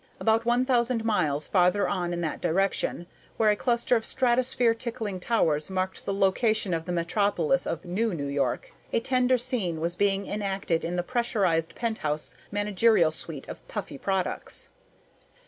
About 0.19 0.45
one 0.47 0.65
thousand 0.65 1.05
miles 1.05 1.47
farther 1.47 1.87
on 1.87 2.11
in 2.11 2.21
that 2.21 2.41
direction, 2.41 3.05
where 3.37 3.51
a 3.51 3.55
cluster 3.55 3.95
of 3.95 4.03
stratosphere 4.03 4.73
tickling 4.73 5.19
towers 5.19 5.69
marked 5.69 6.07
the 6.07 6.11
location 6.11 6.73
of 6.73 6.85
the 6.85 6.91
metropolis 6.91 7.67
of 7.67 7.83
NewNew 7.83 8.33
York, 8.33 8.73
a 8.91 8.99
tender 8.99 9.37
scene 9.37 9.79
was 9.79 9.95
being 9.95 10.25
enacted 10.25 10.83
in 10.83 10.95
the 10.95 11.03
pressurized 11.03 11.75
penthouse 11.75 12.33
managerial 12.51 13.11
suite 13.11 13.47
of 13.47 13.67
Puffy 13.67 13.99
Products. 13.99 14.69